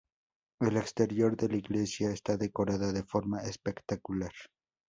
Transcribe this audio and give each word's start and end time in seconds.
El 0.59 0.77
exterior 0.77 1.37
de 1.37 1.47
la 1.47 1.57
iglesia 1.57 2.09
está 2.09 2.35
decorada 2.35 2.91
de 2.91 3.03
forma 3.03 3.41
espectacular. 3.43 4.31